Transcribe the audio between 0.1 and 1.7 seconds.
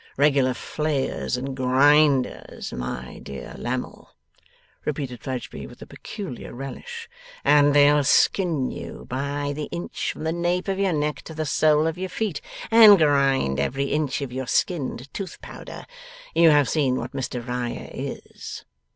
Regular flayers and